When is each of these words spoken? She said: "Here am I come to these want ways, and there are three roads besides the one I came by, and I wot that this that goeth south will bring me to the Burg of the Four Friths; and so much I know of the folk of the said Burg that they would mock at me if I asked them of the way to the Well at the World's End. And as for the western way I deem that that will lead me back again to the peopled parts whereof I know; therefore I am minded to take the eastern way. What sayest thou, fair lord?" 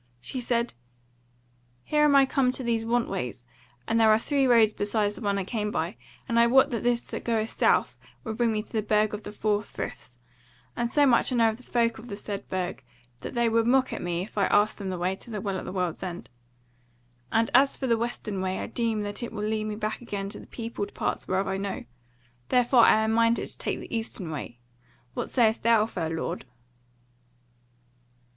She 0.19 0.39
said: 0.41 0.73
"Here 1.83 2.05
am 2.05 2.15
I 2.15 2.25
come 2.25 2.49
to 2.53 2.63
these 2.63 2.87
want 2.87 3.07
ways, 3.07 3.45
and 3.87 3.99
there 3.99 4.09
are 4.09 4.17
three 4.17 4.47
roads 4.47 4.73
besides 4.73 5.13
the 5.13 5.21
one 5.21 5.37
I 5.37 5.43
came 5.43 5.69
by, 5.69 5.95
and 6.27 6.39
I 6.39 6.47
wot 6.47 6.71
that 6.71 6.81
this 6.81 7.01
that 7.09 7.23
goeth 7.23 7.51
south 7.51 7.95
will 8.23 8.33
bring 8.33 8.51
me 8.51 8.63
to 8.63 8.71
the 8.71 8.81
Burg 8.81 9.13
of 9.13 9.21
the 9.21 9.31
Four 9.31 9.61
Friths; 9.61 10.17
and 10.75 10.89
so 10.89 11.05
much 11.05 11.31
I 11.31 11.35
know 11.35 11.49
of 11.49 11.57
the 11.57 11.61
folk 11.61 11.99
of 11.99 12.07
the 12.07 12.15
said 12.15 12.49
Burg 12.49 12.83
that 13.19 13.35
they 13.35 13.47
would 13.47 13.67
mock 13.67 13.93
at 13.93 14.01
me 14.01 14.23
if 14.23 14.39
I 14.39 14.47
asked 14.47 14.79
them 14.79 14.87
of 14.87 14.91
the 14.97 14.97
way 14.97 15.15
to 15.17 15.29
the 15.29 15.39
Well 15.39 15.59
at 15.59 15.65
the 15.65 15.71
World's 15.71 16.01
End. 16.01 16.31
And 17.31 17.51
as 17.53 17.77
for 17.77 17.85
the 17.85 17.95
western 17.95 18.41
way 18.41 18.57
I 18.57 18.65
deem 18.65 19.01
that 19.01 19.17
that 19.17 19.31
will 19.31 19.43
lead 19.47 19.65
me 19.65 19.75
back 19.75 20.01
again 20.01 20.29
to 20.29 20.39
the 20.39 20.47
peopled 20.47 20.95
parts 20.95 21.27
whereof 21.27 21.47
I 21.47 21.57
know; 21.57 21.85
therefore 22.49 22.85
I 22.85 23.03
am 23.03 23.11
minded 23.11 23.47
to 23.49 23.55
take 23.59 23.79
the 23.79 23.95
eastern 23.95 24.31
way. 24.31 24.57
What 25.13 25.29
sayest 25.29 25.61
thou, 25.61 25.85
fair 25.85 26.09
lord?" 26.09 26.45